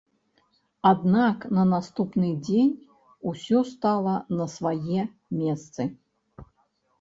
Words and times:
Аднак 0.91 1.43
на 1.57 1.65
наступны 1.73 2.29
дзень 2.47 2.71
усё 3.33 3.59
стала 3.73 4.15
на 4.39 4.49
свае 4.55 5.05
месцы. 5.43 5.81